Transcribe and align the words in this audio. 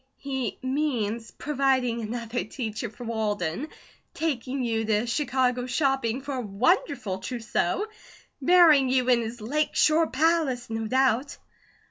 "He 0.17 0.57
means 0.63 1.29
providing 1.29 2.01
another 2.01 2.43
teacher 2.43 2.89
for 2.89 3.03
Walden, 3.03 3.67
taking 4.15 4.63
you 4.63 4.83
to 4.83 5.05
Chicago 5.05 5.67
shopping 5.67 6.21
for 6.21 6.33
a 6.33 6.41
wonderful 6.41 7.19
trousseau, 7.19 7.85
marrying 8.41 8.89
you 8.89 9.09
in 9.09 9.21
his 9.21 9.41
Lake 9.41 9.75
Shore 9.75 10.07
palace, 10.07 10.71
no 10.71 10.87
doubt." 10.87 11.37